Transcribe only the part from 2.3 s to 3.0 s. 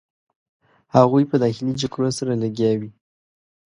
لګیا وې.